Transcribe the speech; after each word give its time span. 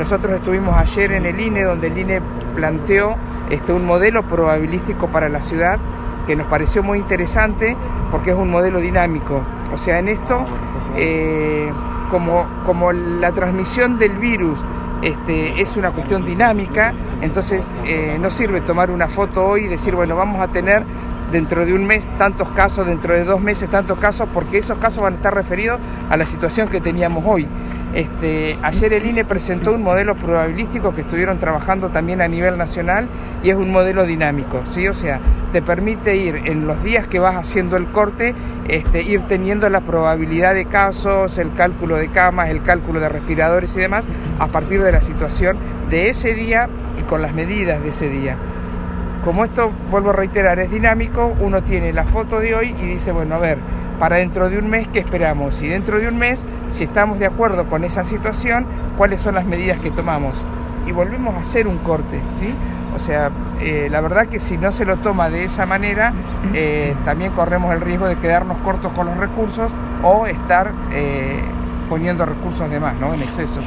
Nosotros 0.00 0.32
estuvimos 0.32 0.74
ayer 0.78 1.12
en 1.12 1.26
el 1.26 1.38
INE, 1.38 1.62
donde 1.62 1.88
el 1.88 1.98
INE 1.98 2.22
planteó 2.56 3.16
este, 3.50 3.70
un 3.74 3.84
modelo 3.84 4.22
probabilístico 4.22 5.08
para 5.08 5.28
la 5.28 5.42
ciudad 5.42 5.78
que 6.26 6.34
nos 6.34 6.46
pareció 6.46 6.82
muy 6.82 6.96
interesante 6.96 7.76
porque 8.10 8.30
es 8.30 8.36
un 8.36 8.50
modelo 8.50 8.80
dinámico. 8.80 9.42
O 9.70 9.76
sea, 9.76 9.98
en 9.98 10.08
esto, 10.08 10.42
eh, 10.96 11.70
como, 12.10 12.46
como 12.64 12.92
la 12.92 13.30
transmisión 13.32 13.98
del 13.98 14.12
virus 14.12 14.58
este, 15.02 15.60
es 15.60 15.76
una 15.76 15.90
cuestión 15.90 16.24
dinámica, 16.24 16.94
entonces 17.20 17.70
eh, 17.84 18.16
no 18.18 18.30
sirve 18.30 18.62
tomar 18.62 18.90
una 18.90 19.06
foto 19.06 19.44
hoy 19.44 19.64
y 19.64 19.68
decir, 19.68 19.94
bueno, 19.94 20.16
vamos 20.16 20.40
a 20.40 20.48
tener 20.48 20.82
dentro 21.30 21.66
de 21.66 21.74
un 21.74 21.84
mes 21.84 22.08
tantos 22.16 22.48
casos, 22.48 22.86
dentro 22.86 23.12
de 23.12 23.24
dos 23.24 23.42
meses 23.42 23.68
tantos 23.68 23.98
casos, 23.98 24.26
porque 24.32 24.56
esos 24.56 24.78
casos 24.78 25.02
van 25.02 25.12
a 25.12 25.16
estar 25.16 25.34
referidos 25.34 25.78
a 26.08 26.16
la 26.16 26.24
situación 26.24 26.68
que 26.68 26.80
teníamos 26.80 27.22
hoy. 27.26 27.46
Este, 27.94 28.56
ayer 28.62 28.92
el 28.92 29.04
INE 29.04 29.24
presentó 29.24 29.72
un 29.72 29.82
modelo 29.82 30.14
probabilístico 30.14 30.92
que 30.92 31.00
estuvieron 31.00 31.38
trabajando 31.38 31.88
también 31.88 32.20
a 32.20 32.28
nivel 32.28 32.56
nacional 32.56 33.08
y 33.42 33.50
es 33.50 33.56
un 33.56 33.72
modelo 33.72 34.06
dinámico, 34.06 34.62
¿sí? 34.64 34.86
O 34.86 34.94
sea, 34.94 35.18
te 35.52 35.60
permite 35.60 36.16
ir 36.16 36.42
en 36.44 36.68
los 36.68 36.82
días 36.84 37.08
que 37.08 37.18
vas 37.18 37.34
haciendo 37.34 37.76
el 37.76 37.86
corte, 37.86 38.34
este, 38.68 39.02
ir 39.02 39.22
teniendo 39.22 39.68
la 39.68 39.80
probabilidad 39.80 40.54
de 40.54 40.66
casos, 40.66 41.36
el 41.38 41.52
cálculo 41.54 41.96
de 41.96 42.08
camas, 42.08 42.50
el 42.50 42.62
cálculo 42.62 43.00
de 43.00 43.08
respiradores 43.08 43.76
y 43.76 43.80
demás, 43.80 44.06
a 44.38 44.46
partir 44.46 44.82
de 44.82 44.92
la 44.92 45.00
situación 45.00 45.56
de 45.90 46.10
ese 46.10 46.34
día 46.34 46.68
y 46.96 47.02
con 47.02 47.22
las 47.22 47.34
medidas 47.34 47.82
de 47.82 47.88
ese 47.88 48.08
día. 48.08 48.36
Como 49.24 49.44
esto, 49.44 49.70
vuelvo 49.90 50.10
a 50.10 50.12
reiterar, 50.14 50.60
es 50.60 50.70
dinámico, 50.70 51.34
uno 51.40 51.62
tiene 51.62 51.92
la 51.92 52.04
foto 52.04 52.38
de 52.38 52.54
hoy 52.54 52.74
y 52.80 52.86
dice, 52.86 53.12
bueno, 53.12 53.34
a 53.34 53.38
ver, 53.38 53.58
para 54.00 54.16
dentro 54.16 54.48
de 54.48 54.58
un 54.58 54.70
mes, 54.70 54.88
¿qué 54.88 54.98
esperamos? 54.98 55.60
Y 55.60 55.68
dentro 55.68 56.00
de 56.00 56.08
un 56.08 56.16
mes, 56.16 56.42
si 56.70 56.84
estamos 56.84 57.18
de 57.18 57.26
acuerdo 57.26 57.66
con 57.66 57.84
esa 57.84 58.02
situación, 58.02 58.64
¿cuáles 58.96 59.20
son 59.20 59.34
las 59.34 59.44
medidas 59.44 59.78
que 59.78 59.90
tomamos? 59.90 60.42
Y 60.86 60.92
volvemos 60.92 61.34
a 61.34 61.40
hacer 61.40 61.68
un 61.68 61.76
corte, 61.78 62.18
¿sí? 62.32 62.54
O 62.94 62.98
sea, 62.98 63.30
eh, 63.60 63.88
la 63.90 64.00
verdad 64.00 64.26
que 64.26 64.40
si 64.40 64.56
no 64.56 64.72
se 64.72 64.86
lo 64.86 64.96
toma 64.96 65.28
de 65.28 65.44
esa 65.44 65.66
manera, 65.66 66.14
eh, 66.54 66.96
también 67.04 67.32
corremos 67.32 67.74
el 67.74 67.82
riesgo 67.82 68.08
de 68.08 68.16
quedarnos 68.16 68.56
cortos 68.58 68.90
con 68.94 69.04
los 69.04 69.18
recursos 69.18 69.70
o 70.02 70.26
estar 70.26 70.72
eh, 70.92 71.42
poniendo 71.90 72.24
recursos 72.24 72.70
de 72.70 72.80
más, 72.80 72.96
¿no? 72.98 73.12
En 73.12 73.20
exceso. 73.22 73.60